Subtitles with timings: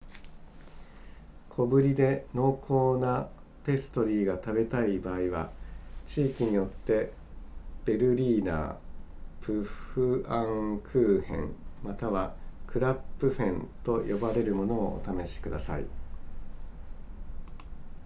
[1.49, 3.29] 小ぶりで濃厚な
[3.67, 5.51] ペストリーが食べたい場合は
[6.07, 7.13] 地域によって
[7.85, 11.53] ベルリーナープフアンクーヘン
[11.83, 12.33] または
[12.65, 15.85] クラップフェンと呼ばれるものをお試しください